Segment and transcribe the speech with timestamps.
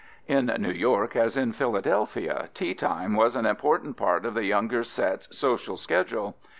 [0.37, 5.27] "In New York as in Philadelphia teatime was an important part of the younger set's
[5.37, 6.35] social schedule.